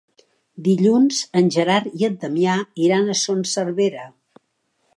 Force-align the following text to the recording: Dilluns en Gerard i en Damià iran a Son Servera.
Dilluns 0.67 1.19
en 1.41 1.51
Gerard 1.55 1.99
i 2.03 2.07
en 2.09 2.15
Damià 2.23 2.55
iran 2.89 3.07
a 3.09 3.19
Son 3.25 3.45
Servera. 3.53 4.07